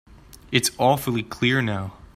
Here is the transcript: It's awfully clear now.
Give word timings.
It's 0.51 0.71
awfully 0.79 1.21
clear 1.21 1.61
now. 1.61 1.93